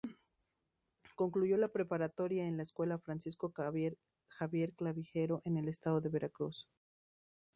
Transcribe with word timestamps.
Concluyó 1.13 1.59
la 1.59 1.67
preparatoria 1.67 2.47
en 2.47 2.57
la 2.57 2.63
escuela 2.63 2.97
Francisco 2.97 3.53
Javier 3.55 4.73
Clavijero, 4.75 5.43
en 5.45 5.57
el 5.57 5.67
estado 5.67 6.01
de 6.01 6.09
Veracruz. 6.09 6.67